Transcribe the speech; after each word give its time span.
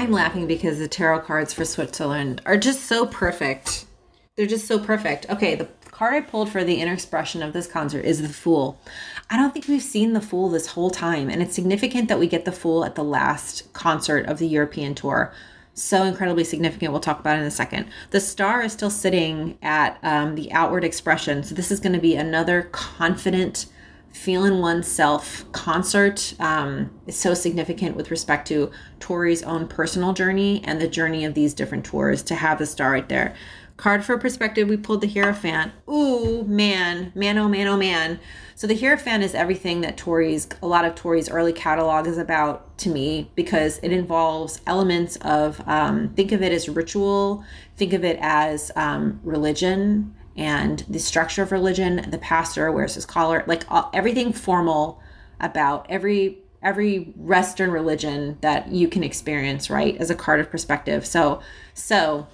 I'm 0.00 0.12
laughing 0.12 0.46
because 0.46 0.78
the 0.78 0.88
tarot 0.88 1.20
cards 1.20 1.52
for 1.52 1.66
Switzerland 1.66 2.40
are 2.46 2.56
just 2.56 2.86
so 2.86 3.04
perfect. 3.04 3.84
They're 4.34 4.46
just 4.46 4.66
so 4.66 4.78
perfect. 4.78 5.28
Okay, 5.28 5.54
the 5.54 5.68
card 5.90 6.14
I 6.14 6.22
pulled 6.22 6.48
for 6.48 6.64
the 6.64 6.80
inner 6.80 6.94
expression 6.94 7.42
of 7.42 7.52
this 7.52 7.66
concert 7.66 8.06
is 8.06 8.22
the 8.22 8.30
Fool. 8.30 8.80
I 9.28 9.36
don't 9.36 9.52
think 9.52 9.68
we've 9.68 9.82
seen 9.82 10.14
the 10.14 10.22
Fool 10.22 10.48
this 10.48 10.68
whole 10.68 10.88
time, 10.88 11.28
and 11.28 11.42
it's 11.42 11.54
significant 11.54 12.08
that 12.08 12.18
we 12.18 12.28
get 12.28 12.46
the 12.46 12.50
Fool 12.50 12.82
at 12.82 12.94
the 12.94 13.04
last 13.04 13.70
concert 13.74 14.24
of 14.24 14.38
the 14.38 14.48
European 14.48 14.94
tour. 14.94 15.34
So 15.74 16.04
incredibly 16.04 16.44
significant. 16.44 16.92
We'll 16.92 17.02
talk 17.02 17.20
about 17.20 17.36
it 17.36 17.42
in 17.42 17.46
a 17.46 17.50
second. 17.50 17.90
The 18.08 18.20
star 18.20 18.62
is 18.62 18.72
still 18.72 18.88
sitting 18.88 19.58
at 19.60 19.98
um, 20.02 20.34
the 20.34 20.50
outward 20.52 20.82
expression. 20.82 21.42
So 21.42 21.54
this 21.54 21.70
is 21.70 21.78
going 21.78 21.92
to 21.92 22.00
be 22.00 22.16
another 22.16 22.70
confident, 22.72 23.66
feeling 24.12 24.60
oneself 24.60 25.44
concert 25.52 26.34
um, 26.40 26.90
is 27.06 27.16
so 27.16 27.32
significant 27.32 27.96
with 27.96 28.10
respect 28.10 28.48
to 28.48 28.70
Tori's 28.98 29.42
own 29.42 29.68
personal 29.68 30.12
journey 30.12 30.62
and 30.64 30.80
the 30.80 30.88
journey 30.88 31.24
of 31.24 31.34
these 31.34 31.54
different 31.54 31.84
tours 31.84 32.22
to 32.24 32.34
have 32.34 32.58
the 32.58 32.66
star 32.66 32.92
right 32.92 33.08
there. 33.08 33.34
Card 33.76 34.04
for 34.04 34.18
perspective, 34.18 34.68
we 34.68 34.76
pulled 34.76 35.00
the 35.00 35.08
Hierophant. 35.08 35.72
Ooh, 35.88 36.44
man, 36.44 37.12
man, 37.14 37.38
oh 37.38 37.48
man, 37.48 37.66
oh 37.66 37.78
man. 37.78 38.20
So 38.54 38.66
the 38.66 38.76
Hierophant 38.76 39.24
is 39.24 39.34
everything 39.34 39.80
that 39.80 39.96
Tori's, 39.96 40.48
a 40.60 40.66
lot 40.66 40.84
of 40.84 40.94
Tori's 40.94 41.30
early 41.30 41.54
catalog 41.54 42.06
is 42.06 42.18
about 42.18 42.76
to 42.78 42.90
me 42.90 43.30
because 43.34 43.78
it 43.82 43.90
involves 43.90 44.60
elements 44.66 45.16
of, 45.22 45.66
um, 45.66 46.10
think 46.10 46.30
of 46.32 46.42
it 46.42 46.52
as 46.52 46.68
ritual, 46.68 47.42
think 47.78 47.94
of 47.94 48.04
it 48.04 48.18
as 48.20 48.70
um, 48.76 49.18
religion, 49.24 50.14
and 50.36 50.84
the 50.88 50.98
structure 50.98 51.42
of 51.42 51.52
religion 51.52 52.08
the 52.10 52.18
pastor 52.18 52.70
wears 52.70 52.94
his 52.94 53.04
collar 53.04 53.44
like 53.46 53.64
all, 53.70 53.90
everything 53.92 54.32
formal 54.32 55.00
about 55.40 55.86
every 55.88 56.38
every 56.62 57.12
western 57.16 57.70
religion 57.70 58.38
that 58.42 58.70
you 58.70 58.88
can 58.88 59.02
experience 59.02 59.70
right 59.70 59.96
as 59.96 60.10
a 60.10 60.14
card 60.14 60.40
of 60.40 60.50
perspective. 60.50 61.06
So 61.06 61.40
so 61.74 62.26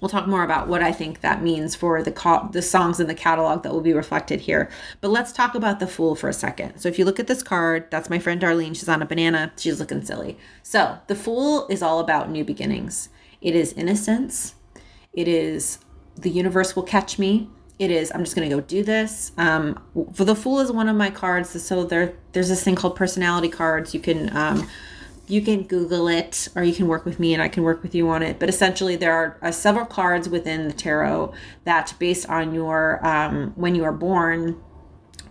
we'll 0.00 0.08
talk 0.08 0.26
more 0.26 0.44
about 0.44 0.68
what 0.68 0.82
i 0.82 0.92
think 0.92 1.22
that 1.22 1.42
means 1.42 1.74
for 1.74 2.02
the 2.02 2.12
co- 2.12 2.50
the 2.52 2.60
songs 2.60 3.00
in 3.00 3.06
the 3.06 3.14
catalog 3.14 3.62
that 3.62 3.72
will 3.72 3.80
be 3.80 3.92
reflected 3.92 4.40
here. 4.40 4.70
But 5.00 5.08
let's 5.08 5.32
talk 5.32 5.54
about 5.54 5.80
the 5.80 5.86
fool 5.86 6.14
for 6.14 6.28
a 6.28 6.34
second. 6.34 6.78
So 6.78 6.88
if 6.88 6.98
you 6.98 7.04
look 7.04 7.18
at 7.18 7.26
this 7.26 7.42
card 7.42 7.90
that's 7.90 8.10
my 8.10 8.18
friend 8.18 8.40
darlene. 8.40 8.76
She's 8.76 8.88
on 8.88 9.02
a 9.02 9.06
banana. 9.06 9.52
She's 9.56 9.80
looking 9.80 10.04
silly. 10.04 10.38
So 10.62 10.98
the 11.08 11.16
fool 11.16 11.66
is 11.68 11.82
all 11.82 11.98
about 11.98 12.30
new 12.30 12.44
beginnings. 12.44 13.08
It 13.40 13.54
is 13.56 13.72
innocence. 13.72 14.54
It 15.12 15.28
is 15.28 15.78
the 16.16 16.30
universe 16.30 16.74
will 16.74 16.82
catch 16.82 17.18
me. 17.18 17.48
It 17.78 17.90
is. 17.90 18.10
I'm 18.14 18.24
just 18.24 18.34
going 18.34 18.48
to 18.48 18.54
go 18.54 18.62
do 18.62 18.82
this. 18.82 19.32
Um, 19.36 19.78
for 20.14 20.24
the 20.24 20.34
Fool 20.34 20.60
is 20.60 20.72
one 20.72 20.88
of 20.88 20.96
my 20.96 21.10
cards. 21.10 21.62
So 21.62 21.84
there, 21.84 22.14
there's 22.32 22.48
this 22.48 22.64
thing 22.64 22.74
called 22.74 22.96
personality 22.96 23.50
cards. 23.50 23.92
You 23.92 24.00
can, 24.00 24.34
um, 24.34 24.68
you 25.26 25.42
can 25.42 25.64
Google 25.64 26.08
it, 26.08 26.48
or 26.56 26.62
you 26.62 26.72
can 26.72 26.86
work 26.86 27.04
with 27.04 27.20
me, 27.20 27.34
and 27.34 27.42
I 27.42 27.48
can 27.48 27.64
work 27.64 27.82
with 27.82 27.94
you 27.94 28.08
on 28.08 28.22
it. 28.22 28.38
But 28.38 28.48
essentially, 28.48 28.96
there 28.96 29.12
are 29.12 29.38
uh, 29.42 29.50
several 29.50 29.84
cards 29.84 30.28
within 30.28 30.68
the 30.68 30.74
tarot 30.74 31.34
that, 31.64 31.92
based 31.98 32.28
on 32.30 32.54
your 32.54 33.04
um, 33.06 33.52
when 33.56 33.74
you 33.74 33.84
are 33.84 33.92
born, 33.92 34.58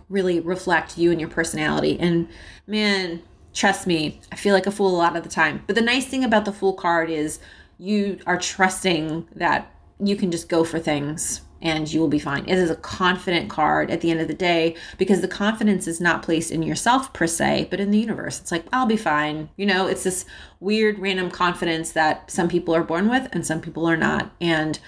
really 0.08 0.38
reflect 0.38 0.96
you 0.96 1.10
and 1.10 1.20
your 1.20 1.30
personality. 1.30 1.98
And 1.98 2.28
man, 2.66 3.22
trust 3.54 3.86
me, 3.86 4.20
I 4.30 4.36
feel 4.36 4.54
like 4.54 4.66
a 4.66 4.70
fool 4.70 4.94
a 4.94 4.98
lot 4.98 5.16
of 5.16 5.24
the 5.24 5.28
time. 5.28 5.64
But 5.66 5.74
the 5.74 5.82
nice 5.82 6.06
thing 6.06 6.22
about 6.22 6.44
the 6.44 6.52
Fool 6.52 6.74
card 6.74 7.10
is 7.10 7.40
you 7.78 8.20
are 8.26 8.38
trusting 8.38 9.26
that 9.34 9.72
you 9.98 10.16
can 10.16 10.30
just 10.30 10.48
go 10.48 10.64
for 10.64 10.78
things 10.78 11.42
and 11.62 11.90
you 11.90 12.00
will 12.00 12.08
be 12.08 12.18
fine. 12.18 12.44
It 12.46 12.58
is 12.58 12.70
a 12.70 12.76
confident 12.76 13.48
card 13.48 13.90
at 13.90 14.00
the 14.02 14.10
end 14.10 14.20
of 14.20 14.28
the 14.28 14.34
day 14.34 14.76
because 14.98 15.20
the 15.20 15.28
confidence 15.28 15.86
is 15.86 16.00
not 16.00 16.22
placed 16.22 16.50
in 16.50 16.62
yourself 16.62 17.12
per 17.12 17.26
se, 17.26 17.68
but 17.70 17.80
in 17.80 17.90
the 17.90 17.98
universe. 17.98 18.40
It's 18.40 18.52
like, 18.52 18.64
I'll 18.72 18.86
be 18.86 18.96
fine. 18.96 19.48
You 19.56 19.66
know, 19.66 19.86
it's 19.86 20.04
this 20.04 20.26
weird 20.60 20.98
random 20.98 21.30
confidence 21.30 21.92
that 21.92 22.30
some 22.30 22.48
people 22.48 22.74
are 22.74 22.82
born 22.82 23.08
with 23.08 23.28
and 23.32 23.46
some 23.46 23.60
people 23.60 23.86
are 23.88 23.96
not. 23.96 24.30
And 24.40 24.78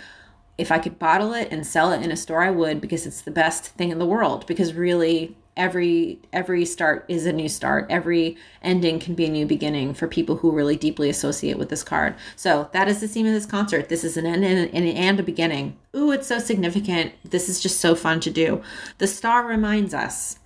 if 0.59 0.71
I 0.71 0.79
could 0.79 0.99
bottle 0.99 1.33
it 1.33 1.49
and 1.51 1.67
sell 1.67 1.93
it 1.93 2.03
in 2.03 2.11
a 2.11 2.17
store, 2.17 2.43
I 2.43 2.51
would 2.51 2.81
because 2.81 3.07
it's 3.07 3.23
the 3.23 3.31
best 3.31 3.65
thing 3.65 3.91
in 3.91 3.99
the 3.99 4.07
world. 4.07 4.47
Because 4.47 4.75
really, 4.75 5.37
every 5.59 6.21
every 6.33 6.65
start 6.65 7.05
is 7.09 7.27
a 7.27 7.33
new 7.33 7.49
start. 7.49 7.87
Every 7.91 8.37
ending 8.63 8.99
can 8.99 9.15
be 9.15 9.27
a 9.27 9.31
new 9.31 9.45
beginning 9.45 9.93
for 9.93 10.07
people 10.07 10.37
who 10.37 10.51
really 10.51 10.77
deeply 10.77 11.11
associate 11.11 11.59
with 11.59 11.69
this 11.69 11.83
card. 11.83 12.15
So 12.37 12.71
that 12.73 12.89
is 12.89 13.01
the 13.01 13.09
theme 13.09 13.27
of 13.27 13.35
this 13.35 13.45
concert. 13.45 13.89
This 13.89 14.05
is 14.05 14.17
an 14.17 14.25
end 14.25 14.45
and, 14.45 14.73
an 14.73 14.87
and 14.87 15.21
a 15.21 15.23
beginning. 15.23 15.77
Ooh 15.95 16.13
it's 16.13 16.29
so 16.29 16.39
significant. 16.39 17.13
This 17.25 17.49
is 17.49 17.61
just 17.61 17.81
so 17.81 17.95
fun 17.95 18.21
to 18.21 18.31
do. 18.31 18.63
The 18.99 19.07
star 19.07 19.45
reminds 19.45 19.93
us 19.93 20.39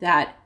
that 0.00 0.36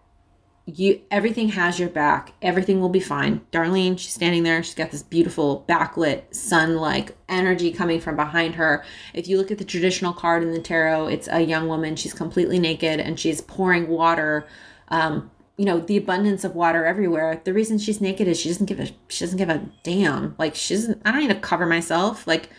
you 0.64 1.00
everything 1.10 1.48
has 1.48 1.78
your 1.80 1.88
back. 1.88 2.34
Everything 2.40 2.80
will 2.80 2.88
be 2.88 3.00
fine. 3.00 3.40
Darlene 3.50 3.98
she's 3.98 4.14
standing 4.14 4.44
there. 4.44 4.62
She's 4.62 4.76
got 4.76 4.92
this 4.92 5.02
beautiful 5.02 5.64
backlit 5.68 6.32
sun 6.32 6.76
like 6.76 7.16
energy 7.28 7.72
coming 7.72 8.00
from 8.00 8.14
behind 8.14 8.54
her. 8.54 8.84
If 9.12 9.26
you 9.26 9.38
look 9.38 9.50
at 9.50 9.58
the 9.58 9.64
traditional 9.64 10.12
card 10.12 10.42
in 10.42 10.52
the 10.52 10.60
tarot 10.60 11.08
it's 11.08 11.28
a 11.28 11.40
young 11.40 11.66
woman. 11.66 11.96
She's 11.96 12.14
completely 12.14 12.60
naked 12.60 13.00
and 13.00 13.18
she's 13.18 13.40
pouring 13.40 13.88
water 13.88 14.46
um, 14.88 15.30
you 15.56 15.64
know 15.64 15.80
the 15.80 15.96
abundance 15.96 16.44
of 16.44 16.54
water 16.54 16.86
everywhere. 16.86 17.40
The 17.42 17.52
reason 17.52 17.78
she's 17.78 18.00
naked 18.00 18.28
is 18.28 18.38
she 18.38 18.48
doesn't 18.48 18.66
give 18.66 18.78
a 18.78 18.86
she 19.08 19.24
doesn't 19.24 19.38
give 19.38 19.50
a 19.50 19.66
damn. 19.82 20.36
Like 20.38 20.54
she 20.54 20.74
doesn't 20.74 21.02
i 21.04 21.10
don't 21.10 21.22
need 21.22 21.34
to 21.34 21.40
cover 21.40 21.66
myself. 21.66 22.26
Like 22.26 22.50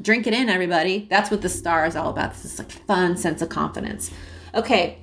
drink 0.00 0.28
it 0.28 0.34
in 0.34 0.48
everybody. 0.48 1.08
That's 1.10 1.30
what 1.30 1.42
the 1.42 1.48
star 1.48 1.86
is 1.86 1.96
all 1.96 2.10
about. 2.10 2.34
This 2.34 2.44
is 2.44 2.58
like 2.60 2.70
fun 2.70 3.16
sense 3.16 3.42
of 3.42 3.48
confidence. 3.48 4.12
Okay 4.54 5.01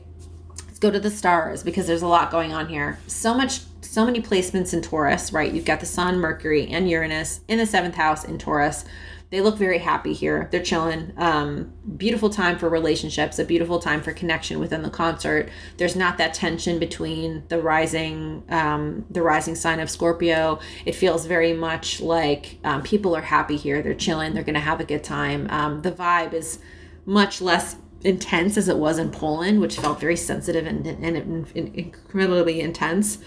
go 0.79 0.89
to 0.89 0.99
the 0.99 1.11
stars 1.11 1.63
because 1.63 1.87
there's 1.87 2.01
a 2.01 2.07
lot 2.07 2.31
going 2.31 2.53
on 2.53 2.67
here. 2.67 2.99
So 3.07 3.33
much, 3.33 3.61
so 3.81 4.05
many 4.05 4.21
placements 4.21 4.73
in 4.73 4.81
Taurus, 4.81 5.33
right? 5.33 5.53
You've 5.53 5.65
got 5.65 5.79
the 5.79 5.85
Sun, 5.85 6.19
Mercury, 6.19 6.67
and 6.67 6.89
Uranus 6.89 7.41
in 7.47 7.57
the 7.57 7.65
seventh 7.65 7.95
house 7.95 8.23
in 8.23 8.37
Taurus. 8.37 8.85
They 9.31 9.41
look 9.41 9.57
very 9.57 9.77
happy 9.77 10.13
here. 10.13 10.47
They're 10.51 10.63
chilling. 10.63 11.13
Um, 11.17 11.71
beautiful 11.97 12.31
time 12.31 12.57
for 12.57 12.67
relationships, 12.67 13.37
a 13.37 13.45
beautiful 13.45 13.77
time 13.77 14.01
for 14.01 14.11
connection 14.11 14.59
within 14.59 14.81
the 14.81 14.89
concert. 14.89 15.49
There's 15.77 15.95
not 15.95 16.17
that 16.17 16.33
tension 16.33 16.79
between 16.79 17.43
the 17.47 17.61
rising, 17.61 18.43
um, 18.49 19.05
the 19.11 19.21
rising 19.21 19.53
sign 19.53 19.79
of 19.79 19.89
Scorpio. 19.89 20.59
It 20.83 20.95
feels 20.95 21.27
very 21.27 21.53
much 21.53 22.01
like 22.01 22.57
um, 22.63 22.81
people 22.81 23.15
are 23.15 23.21
happy 23.21 23.55
here. 23.55 23.83
They're 23.83 23.93
chilling. 23.93 24.33
They're 24.33 24.43
going 24.43 24.55
to 24.55 24.61
have 24.61 24.79
a 24.79 24.85
good 24.85 25.03
time. 25.03 25.45
Um, 25.51 25.83
the 25.83 25.91
vibe 25.91 26.33
is 26.33 26.57
much 27.05 27.39
less 27.39 27.75
intense 28.03 28.57
as 28.57 28.67
it 28.67 28.77
was 28.77 28.97
in 28.97 29.11
Poland, 29.11 29.59
which 29.59 29.77
felt 29.77 29.99
very 29.99 30.15
sensitive 30.15 30.65
and, 30.65 30.85
and, 30.85 31.17
and, 31.17 31.47
incredibly 31.75 32.61
intense. 32.61 33.19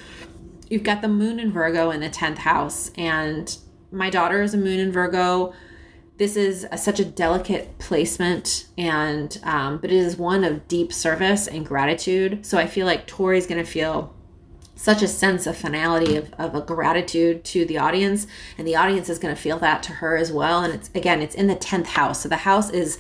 You've 0.69 0.83
got 0.83 1.03
the 1.03 1.09
moon 1.09 1.39
in 1.39 1.53
Virgo 1.53 1.91
in 1.91 2.01
the 2.01 2.09
10th 2.09 2.39
house, 2.39 2.91
and 2.97 3.57
my 3.91 4.09
daughter 4.09 4.43
is 4.43 4.55
a 4.55 4.59
moon 4.59 4.81
in 4.81 4.91
Virgo. 4.91 5.53
This 6.17 6.37
is 6.37 6.67
a, 6.71 6.79
such 6.79 7.01
a 7.01 7.05
delicate 7.05 7.79
placement, 7.79 8.69
and 8.79 9.39
um, 9.43 9.79
but 9.79 9.91
it 9.91 9.97
is 9.97 10.17
one 10.17 10.45
of 10.45 10.69
deep 10.69 10.93
service 10.93 11.47
and 11.47 11.67
gratitude. 11.67 12.47
So 12.47 12.59
I 12.59 12.67
feel 12.67 12.87
like 12.87 13.07
Tori's 13.07 13.47
going 13.47 13.63
to 13.63 13.71
feel 13.71 14.15
such 14.75 15.03
a 15.03 15.09
sense 15.09 15.47
of 15.47 15.57
finality 15.57 16.17
of, 16.17 16.33
of 16.35 16.55
a 16.55 16.61
gratitude 16.61 17.45
to 17.45 17.65
the 17.67 17.79
audience 17.79 18.27
and 18.59 18.67
the 18.67 18.75
audience 18.75 19.09
is 19.09 19.19
going 19.19 19.33
to 19.33 19.41
feel 19.41 19.59
that 19.59 19.81
to 19.81 19.93
her 19.93 20.17
as 20.17 20.33
well 20.33 20.65
and 20.65 20.75
it's 20.75 20.91
again 20.93 21.23
it's 21.23 21.37
in 21.37 21.47
the 21.47 21.55
10th 21.55 21.87
house 21.87 22.23
so 22.23 22.29
the 22.29 22.39
house 22.39 22.69
is 22.71 22.99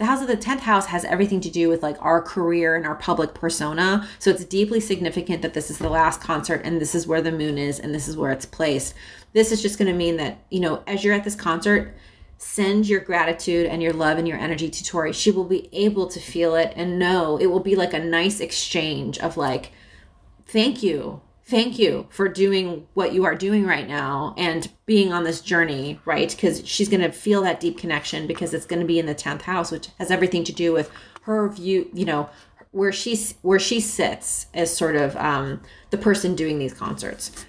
the 0.00 0.06
house 0.06 0.22
of 0.22 0.28
the 0.28 0.36
10th 0.36 0.60
house 0.60 0.86
has 0.86 1.04
everything 1.04 1.42
to 1.42 1.50
do 1.50 1.68
with 1.68 1.82
like 1.82 1.98
our 2.00 2.22
career 2.22 2.74
and 2.74 2.86
our 2.86 2.94
public 2.94 3.34
persona. 3.34 4.08
So 4.18 4.30
it's 4.30 4.46
deeply 4.46 4.80
significant 4.80 5.42
that 5.42 5.52
this 5.52 5.70
is 5.70 5.76
the 5.76 5.90
last 5.90 6.22
concert 6.22 6.62
and 6.64 6.80
this 6.80 6.94
is 6.94 7.06
where 7.06 7.20
the 7.20 7.30
moon 7.30 7.58
is 7.58 7.78
and 7.78 7.94
this 7.94 8.08
is 8.08 8.16
where 8.16 8.32
it's 8.32 8.46
placed. 8.46 8.94
This 9.34 9.52
is 9.52 9.60
just 9.60 9.78
going 9.78 9.92
to 9.92 9.94
mean 9.94 10.16
that, 10.16 10.38
you 10.48 10.58
know, 10.58 10.82
as 10.86 11.04
you're 11.04 11.12
at 11.12 11.24
this 11.24 11.34
concert, 11.34 11.94
send 12.38 12.88
your 12.88 13.00
gratitude 13.00 13.66
and 13.66 13.82
your 13.82 13.92
love 13.92 14.16
and 14.16 14.26
your 14.26 14.38
energy 14.38 14.70
to 14.70 14.82
Tori. 14.82 15.12
She 15.12 15.30
will 15.30 15.44
be 15.44 15.68
able 15.70 16.06
to 16.06 16.18
feel 16.18 16.54
it 16.54 16.72
and 16.76 16.98
know 16.98 17.36
it 17.36 17.48
will 17.48 17.60
be 17.60 17.76
like 17.76 17.92
a 17.92 18.02
nice 18.02 18.40
exchange 18.40 19.18
of 19.18 19.36
like, 19.36 19.70
thank 20.46 20.82
you 20.82 21.20
thank 21.50 21.78
you 21.78 22.06
for 22.10 22.28
doing 22.28 22.86
what 22.94 23.12
you 23.12 23.24
are 23.24 23.34
doing 23.34 23.66
right 23.66 23.88
now 23.88 24.34
and 24.38 24.70
being 24.86 25.12
on 25.12 25.24
this 25.24 25.40
journey, 25.40 25.98
right? 26.04 26.30
Because 26.30 26.66
she's 26.66 26.88
going 26.88 27.02
to 27.02 27.10
feel 27.10 27.42
that 27.42 27.58
deep 27.58 27.76
connection 27.76 28.26
because 28.28 28.54
it's 28.54 28.66
going 28.66 28.80
to 28.80 28.86
be 28.86 28.98
in 29.00 29.06
the 29.06 29.14
10th 29.14 29.42
house, 29.42 29.72
which 29.72 29.88
has 29.98 30.10
everything 30.10 30.44
to 30.44 30.52
do 30.52 30.72
with 30.72 30.90
her 31.22 31.48
view, 31.48 31.90
you 31.92 32.04
know, 32.04 32.30
where 32.70 32.92
she's 32.92 33.34
where 33.42 33.58
she 33.58 33.80
sits 33.80 34.46
as 34.54 34.74
sort 34.74 34.94
of 34.94 35.16
um, 35.16 35.60
the 35.90 35.98
person 35.98 36.36
doing 36.36 36.60
these 36.60 36.72
concerts. 36.72 37.44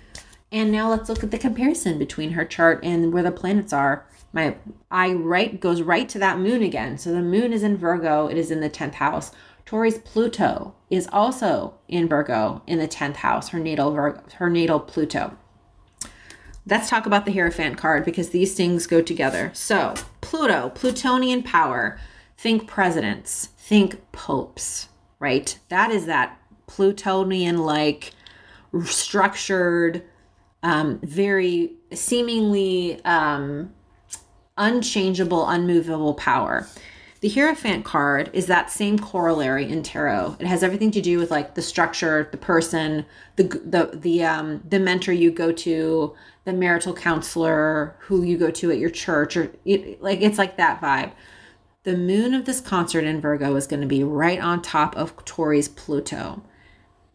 And 0.52 0.72
now 0.72 0.90
let's 0.90 1.08
look 1.08 1.24
at 1.24 1.32
the 1.32 1.38
comparison 1.38 2.00
between 2.00 2.32
her 2.32 2.44
chart 2.44 2.80
and 2.84 3.14
where 3.14 3.24
the 3.24 3.32
planets 3.32 3.72
are. 3.72 4.06
my 4.34 4.56
eye 4.90 5.14
right 5.14 5.60
goes 5.60 5.82
right 5.82 6.10
to 6.10 6.20
that 6.20 6.40
moon 6.40 6.64
again. 6.64 6.98
So 6.98 7.12
the 7.12 7.22
moon 7.22 7.54
is 7.54 7.64
in 7.64 7.78
Virgo, 7.78 8.28
it 8.28 8.38
is 8.38 8.50
in 8.50 8.62
the 8.62 8.70
10th 8.70 8.96
house. 8.96 9.32
Tori's 9.66 10.00
Pluto 10.00 10.76
is 10.90 11.08
also 11.12 11.76
in 11.88 12.08
Virgo 12.08 12.62
in 12.68 12.80
the 12.80 12.88
10th 12.88 13.18
house, 13.18 13.50
her 13.50 13.60
natal 13.60 13.92
Virgo, 13.92 14.22
her 14.36 14.50
natal 14.50 14.80
Pluto. 14.80 15.38
Let's 16.68 16.90
talk 16.90 17.06
about 17.06 17.26
the 17.26 17.32
Hierophant 17.32 17.78
card 17.78 18.06
because 18.06 18.30
these 18.30 18.54
things 18.54 18.86
go 18.86 19.02
together. 19.02 19.52
So, 19.54 19.96
Pluto, 20.22 20.70
Plutonian 20.70 21.42
power, 21.42 22.00
think 22.38 22.68
presidents, 22.68 23.48
think 23.58 24.12
popes, 24.12 24.90
right? 25.20 25.58
That 25.70 25.92
is 25.92 26.06
that 26.06 26.38
Plutonian 26.68 27.60
like 27.60 28.12
structured, 28.84 30.04
um, 30.64 31.00
very 31.04 31.74
seemingly 31.92 33.04
um, 33.06 33.74
unchangeable, 34.58 35.48
unmovable 35.50 36.14
power. 36.14 36.68
The 37.22 37.30
Hierophant 37.30 37.86
card 37.86 38.32
is 38.34 38.48
that 38.48 38.72
same 38.72 38.98
corollary 38.98 39.70
in 39.70 39.84
tarot. 39.84 40.38
It 40.40 40.48
has 40.48 40.64
everything 40.64 40.90
to 40.92 41.02
do 41.02 41.20
with 41.20 41.30
like 41.30 41.54
the 41.54 41.62
structure, 41.62 42.28
the 42.32 42.38
person, 42.38 43.06
the 43.36 43.44
the 43.44 43.92
the 43.94 44.24
um 44.24 44.64
the 44.68 44.80
mentor 44.80 45.14
you 45.14 45.30
go 45.30 45.52
to, 45.52 46.16
the 46.46 46.54
marital 46.54 46.96
counselor 46.96 47.96
who 48.00 48.24
you 48.24 48.40
go 48.40 48.50
to 48.50 48.72
at 48.72 48.80
your 48.80 48.90
church, 48.90 49.38
or 49.38 49.52
it, 49.66 50.02
like 50.02 50.22
it's 50.22 50.40
like 50.40 50.58
that 50.58 50.82
vibe. 50.82 51.12
The 51.84 51.96
moon 51.96 52.34
of 52.34 52.46
this 52.46 52.60
concert 52.60 53.04
in 53.04 53.22
Virgo 53.22 53.56
is 53.56 53.68
going 53.68 53.82
to 53.82 53.88
be 53.88 54.04
right 54.04 54.40
on 54.40 54.64
top 54.64 54.96
of 54.98 55.16
Tori's 55.24 55.68
Pluto 55.68 56.42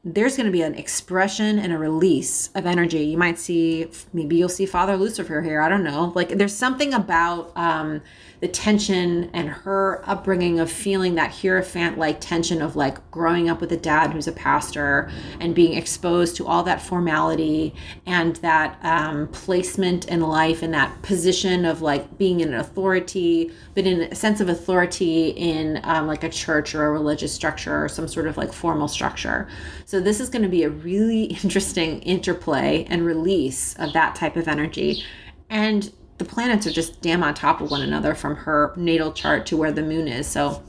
there's 0.08 0.36
going 0.36 0.46
to 0.46 0.52
be 0.52 0.62
an 0.62 0.76
expression 0.76 1.58
and 1.58 1.72
a 1.72 1.78
release 1.78 2.48
of 2.54 2.64
energy. 2.64 3.04
You 3.04 3.18
might 3.18 3.40
see, 3.40 3.88
maybe 4.12 4.36
you'll 4.36 4.48
see 4.48 4.64
Father 4.64 4.96
Lucifer 4.96 5.42
here. 5.42 5.60
I 5.60 5.68
don't 5.68 5.82
know. 5.82 6.12
Like 6.14 6.28
there's 6.28 6.54
something 6.54 6.94
about 6.94 7.50
um, 7.56 8.00
the 8.40 8.48
tension 8.48 9.30
and 9.32 9.48
her 9.48 10.02
upbringing 10.06 10.60
of 10.60 10.70
feeling 10.70 11.14
that 11.14 11.32
Hierophant 11.32 11.98
like 11.98 12.20
tension 12.20 12.60
of 12.60 12.76
like 12.76 13.10
growing 13.10 13.48
up 13.48 13.60
with 13.60 13.72
a 13.72 13.76
dad 13.76 14.12
who's 14.12 14.28
a 14.28 14.32
pastor 14.32 15.10
and 15.40 15.54
being 15.54 15.74
exposed 15.74 16.36
to 16.36 16.46
all 16.46 16.62
that 16.64 16.82
formality 16.82 17.74
and 18.04 18.36
that 18.36 18.78
um, 18.82 19.28
placement 19.28 20.06
in 20.08 20.20
life 20.20 20.62
and 20.62 20.74
that 20.74 21.00
position 21.02 21.64
of 21.64 21.82
like 21.82 22.18
being 22.18 22.40
in 22.40 22.52
an 22.52 22.60
authority, 22.60 23.50
but 23.74 23.86
in 23.86 24.02
a 24.02 24.14
sense 24.14 24.40
of 24.40 24.48
authority 24.48 25.30
in 25.30 25.80
um, 25.84 26.06
like 26.06 26.24
a 26.24 26.28
church 26.28 26.74
or 26.74 26.86
a 26.86 26.90
religious 26.90 27.32
structure 27.32 27.84
or 27.84 27.88
some 27.88 28.06
sort 28.06 28.26
of 28.26 28.36
like 28.36 28.52
formal 28.52 28.88
structure. 28.88 29.48
So 29.86 30.00
this 30.00 30.20
is 30.20 30.28
going 30.28 30.42
to 30.42 30.48
be 30.48 30.64
a 30.64 30.70
really 30.70 31.24
interesting 31.42 32.00
interplay 32.02 32.86
and 32.90 33.04
release 33.04 33.74
of 33.76 33.92
that 33.94 34.14
type 34.14 34.36
of 34.36 34.48
energy. 34.48 35.04
And 35.48 35.92
the 36.18 36.24
planets 36.24 36.66
are 36.66 36.72
just 36.72 37.00
damn 37.02 37.22
on 37.22 37.34
top 37.34 37.60
of 37.60 37.70
one 37.70 37.82
another 37.82 38.14
from 38.14 38.36
her 38.36 38.72
natal 38.76 39.12
chart 39.12 39.46
to 39.46 39.56
where 39.56 39.72
the 39.72 39.82
moon 39.82 40.08
is. 40.08 40.26
So 40.26 40.62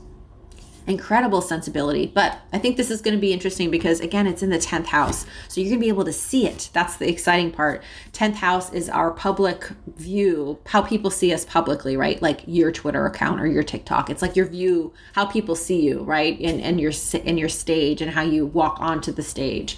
incredible 0.88 1.42
sensibility. 1.42 2.08
But 2.08 2.40
I 2.54 2.58
think 2.58 2.78
this 2.78 2.90
is 2.90 3.02
going 3.02 3.14
to 3.14 3.20
be 3.20 3.34
interesting 3.34 3.70
because, 3.70 4.00
again, 4.00 4.26
it's 4.26 4.42
in 4.42 4.50
the 4.50 4.58
10th 4.58 4.86
house. 4.86 5.26
So 5.50 5.60
you're 5.60 5.70
going 5.70 5.82
to 5.82 5.84
be 5.84 5.90
able 5.90 6.06
to 6.06 6.14
see 6.14 6.48
it. 6.48 6.70
That's 6.72 6.96
the 6.96 7.10
exciting 7.10 7.52
part. 7.52 7.84
10th 8.14 8.36
house 8.36 8.72
is 8.72 8.90
our 8.90 9.12
public 9.12 9.70
view, 9.98 10.60
how 10.66 10.82
people 10.82 11.12
see 11.12 11.34
us 11.34 11.44
publicly, 11.44 11.98
right? 11.98 12.22
Like 12.22 12.42
your 12.48 12.72
Twitter 12.72 13.06
account 13.06 13.42
or 13.42 13.48
your 13.48 13.64
TikTok. 13.64 14.10
It's 14.10 14.22
like 14.22 14.36
your 14.36 14.46
view, 14.46 14.94
how 15.14 15.26
people 15.26 15.56
see 15.56 15.82
you, 15.82 16.04
right? 16.04 16.40
And, 16.40 16.62
and 16.62 16.80
your, 16.80 16.94
in 17.14 17.38
your 17.38 17.50
stage 17.50 18.02
and 18.02 18.12
how 18.12 18.22
you 18.22 18.46
walk 18.46 18.80
onto 18.80 19.12
the 19.12 19.24
stage. 19.24 19.78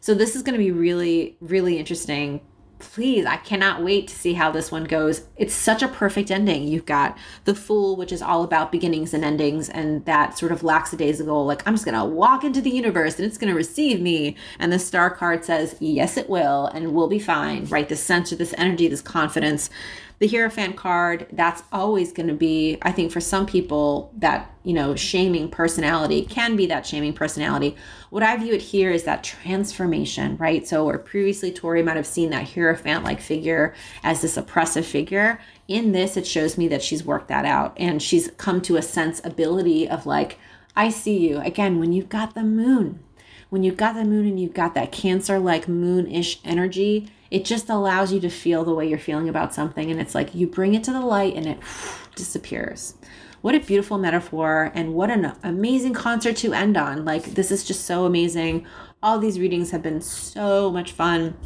So 0.00 0.14
this 0.14 0.34
is 0.34 0.42
going 0.42 0.54
to 0.54 0.64
be 0.64 0.72
really, 0.72 1.36
really 1.40 1.78
interesting 1.78 2.40
please 2.78 3.24
i 3.24 3.36
cannot 3.36 3.82
wait 3.82 4.08
to 4.08 4.14
see 4.14 4.34
how 4.34 4.50
this 4.50 4.70
one 4.70 4.84
goes. 4.84 5.22
It's 5.36 5.54
such 5.54 5.82
a 5.82 5.88
perfect 5.88 6.30
ending. 6.30 6.66
You've 6.68 6.86
got 6.86 7.16
the 7.44 7.54
fool 7.54 7.96
which 7.96 8.12
is 8.12 8.22
all 8.22 8.42
about 8.42 8.72
beginnings 8.72 9.14
and 9.14 9.24
endings 9.24 9.68
and 9.68 10.04
that 10.04 10.38
sort 10.38 10.52
of 10.52 10.62
lackadaisical 10.62 11.46
like 11.46 11.66
i'm 11.66 11.74
just 11.74 11.84
gonna 11.84 12.04
walk 12.04 12.44
into 12.44 12.60
the 12.60 12.70
universe 12.70 13.16
and 13.16 13.24
it's 13.24 13.38
gonna 13.38 13.54
receive 13.54 14.00
me. 14.00 14.36
And 14.58 14.72
the 14.72 14.78
star 14.78 15.10
card 15.10 15.44
says 15.44 15.76
yes 15.80 16.16
it 16.16 16.28
will 16.28 16.66
and 16.66 16.94
we'll 16.94 17.08
be 17.08 17.18
fine 17.18 17.64
right? 17.66 17.88
This 17.88 18.02
sense 18.02 18.32
of 18.32 18.38
this 18.38 18.54
energy 18.58 18.88
this 18.88 19.02
confidence 19.02 19.70
the 20.18 20.26
Hierophant 20.26 20.76
card, 20.76 21.26
that's 21.32 21.62
always 21.72 22.12
going 22.12 22.28
to 22.28 22.34
be, 22.34 22.78
I 22.80 22.90
think, 22.90 23.12
for 23.12 23.20
some 23.20 23.44
people, 23.44 24.12
that, 24.16 24.50
you 24.64 24.72
know, 24.72 24.96
shaming 24.96 25.50
personality 25.50 26.24
can 26.24 26.56
be 26.56 26.66
that 26.66 26.86
shaming 26.86 27.12
personality. 27.12 27.76
What 28.08 28.22
I 28.22 28.36
view 28.38 28.54
it 28.54 28.62
here 28.62 28.90
is 28.90 29.04
that 29.04 29.22
transformation, 29.22 30.38
right? 30.38 30.66
So, 30.66 30.84
where 30.84 30.98
previously 30.98 31.52
Tori 31.52 31.82
might 31.82 31.96
have 31.96 32.06
seen 32.06 32.30
that 32.30 32.48
Hierophant 32.48 33.04
like 33.04 33.20
figure 33.20 33.74
as 34.02 34.22
this 34.22 34.38
oppressive 34.38 34.86
figure, 34.86 35.38
in 35.68 35.92
this, 35.92 36.16
it 36.16 36.26
shows 36.26 36.56
me 36.56 36.68
that 36.68 36.82
she's 36.82 37.04
worked 37.04 37.28
that 37.28 37.44
out 37.44 37.74
and 37.76 38.00
she's 38.00 38.30
come 38.38 38.62
to 38.62 38.76
a 38.76 38.82
sensibility 38.82 39.86
of 39.86 40.06
like, 40.06 40.38
I 40.74 40.88
see 40.88 41.18
you. 41.18 41.38
Again, 41.40 41.78
when 41.78 41.92
you've 41.92 42.08
got 42.08 42.34
the 42.34 42.42
moon, 42.42 43.00
when 43.48 43.62
you've 43.62 43.76
got 43.76 43.94
the 43.94 44.04
moon 44.04 44.26
and 44.26 44.40
you've 44.40 44.54
got 44.54 44.74
that 44.74 44.92
cancer 44.92 45.38
like 45.38 45.68
moon-ish 45.68 46.40
energy 46.44 47.08
it 47.30 47.44
just 47.44 47.68
allows 47.68 48.12
you 48.12 48.20
to 48.20 48.30
feel 48.30 48.64
the 48.64 48.74
way 48.74 48.88
you're 48.88 48.98
feeling 48.98 49.28
about 49.28 49.54
something. 49.54 49.90
And 49.90 50.00
it's 50.00 50.14
like 50.14 50.34
you 50.34 50.46
bring 50.46 50.74
it 50.74 50.84
to 50.84 50.92
the 50.92 51.00
light 51.00 51.34
and 51.34 51.46
it 51.46 51.58
disappears. 52.14 52.94
What 53.42 53.54
a 53.54 53.60
beautiful 53.60 53.98
metaphor 53.98 54.72
and 54.74 54.94
what 54.94 55.10
an 55.10 55.32
amazing 55.42 55.94
concert 55.94 56.36
to 56.38 56.52
end 56.52 56.76
on. 56.76 57.04
Like 57.04 57.34
this 57.34 57.50
is 57.50 57.64
just 57.64 57.84
so 57.84 58.04
amazing. 58.04 58.66
All 59.02 59.18
these 59.18 59.38
readings 59.38 59.70
have 59.70 59.82
been 59.82 60.00
so 60.00 60.70
much 60.70 60.92
fun. 60.92 61.36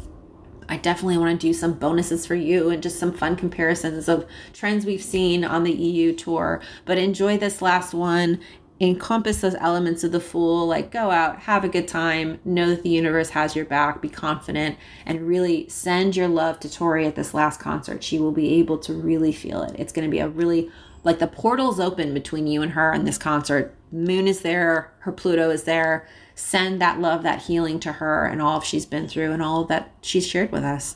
I 0.69 0.77
definitely 0.77 1.17
want 1.17 1.39
to 1.39 1.47
do 1.47 1.53
some 1.53 1.73
bonuses 1.73 2.25
for 2.25 2.35
you 2.35 2.69
and 2.69 2.81
just 2.81 2.97
some 2.97 3.11
fun 3.11 3.35
comparisons 3.35 4.07
of 4.07 4.25
trends 4.53 4.85
we've 4.85 5.03
seen 5.03 5.43
on 5.43 5.63
the 5.63 5.73
EU 5.73 6.15
tour. 6.15 6.61
But 6.85 6.97
enjoy 6.97 7.37
this 7.37 7.61
last 7.61 7.93
one 7.93 8.39
encompass 8.81 9.41
those 9.41 9.53
elements 9.55 10.03
of 10.03 10.11
the 10.11 10.19
fool 10.19 10.65
like 10.65 10.89
go 10.89 11.11
out 11.11 11.39
have 11.41 11.63
a 11.63 11.69
good 11.69 11.87
time 11.87 12.39
know 12.43 12.71
that 12.71 12.81
the 12.81 12.89
universe 12.89 13.29
has 13.29 13.55
your 13.55 13.63
back 13.63 14.01
be 14.01 14.09
confident 14.09 14.75
and 15.05 15.27
really 15.27 15.69
send 15.69 16.15
your 16.15 16.27
love 16.27 16.59
to 16.59 16.69
tori 16.69 17.05
at 17.05 17.15
this 17.15 17.35
last 17.35 17.59
concert. 17.59 18.03
She 18.03 18.17
will 18.17 18.31
be 18.31 18.55
able 18.55 18.79
to 18.79 18.93
really 18.93 19.31
feel 19.31 19.61
it. 19.61 19.75
It's 19.77 19.93
going 19.93 20.07
to 20.07 20.11
be 20.11 20.19
a 20.19 20.27
really 20.27 20.71
like 21.03 21.19
the 21.19 21.27
portal's 21.27 21.79
open 21.79 22.13
between 22.13 22.47
you 22.47 22.63
and 22.63 22.71
her 22.71 22.91
in 22.91 23.05
this 23.05 23.19
concert. 23.19 23.75
Moon 23.91 24.27
is 24.27 24.41
there 24.41 24.91
her 24.99 25.11
pluto 25.11 25.51
is 25.51 25.63
there. 25.63 26.07
Send 26.33 26.81
that 26.81 26.99
love 26.99 27.21
that 27.21 27.43
healing 27.43 27.79
to 27.81 27.91
her 27.93 28.25
and 28.25 28.41
all 28.41 28.61
she's 28.61 28.87
been 28.87 29.07
through 29.07 29.31
and 29.31 29.43
all 29.43 29.63
that 29.65 29.91
she's 30.01 30.25
shared 30.25 30.51
with 30.51 30.63
us. 30.63 30.95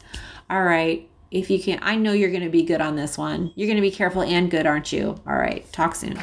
All 0.50 0.64
right 0.64 1.08
if 1.32 1.50
you 1.50 1.62
can 1.62 1.80
i 1.82 1.96
know 1.96 2.14
you're 2.14 2.30
going 2.30 2.44
to 2.44 2.50
be 2.50 2.64
good 2.64 2.82
on 2.82 2.96
this 2.96 3.16
one. 3.16 3.52
You're 3.56 3.68
going 3.68 3.78
to 3.78 3.82
be 3.82 3.92
careful 3.92 4.24
and 4.24 4.50
good 4.50 4.66
aren't 4.66 4.92
you? 4.92 5.16
All 5.28 5.36
right 5.36 5.72
talk 5.72 5.94
soon 5.94 6.18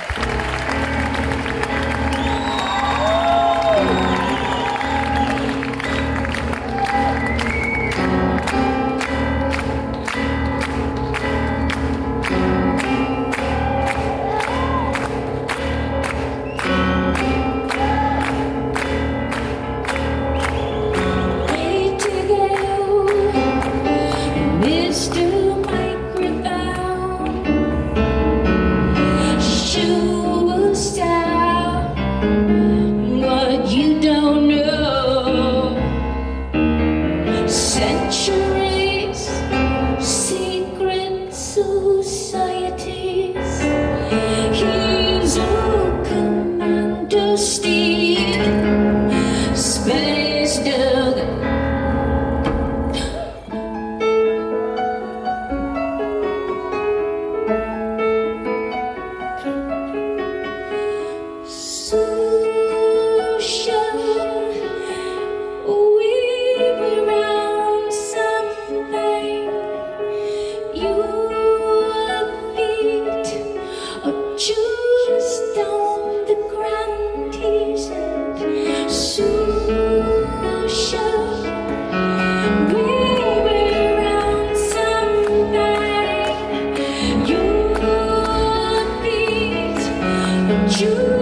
you 90.80 91.21